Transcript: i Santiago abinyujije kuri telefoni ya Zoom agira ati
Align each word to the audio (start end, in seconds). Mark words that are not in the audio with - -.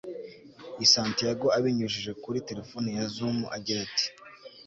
i 0.83 0.85
Santiago 0.93 1.45
abinyujije 1.57 2.11
kuri 2.23 2.45
telefoni 2.49 2.89
ya 2.97 3.05
Zoom 3.13 3.37
agira 3.57 3.79
ati 3.87 4.07